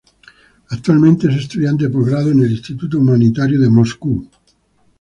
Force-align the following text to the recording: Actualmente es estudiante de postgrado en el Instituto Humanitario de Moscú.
Actualmente 0.69 1.27
es 1.29 1.35
estudiante 1.35 1.83
de 1.83 1.91
postgrado 1.91 2.31
en 2.31 2.39
el 2.39 2.51
Instituto 2.53 2.97
Humanitario 2.97 3.61
de 3.61 3.69
Moscú. 3.69 4.27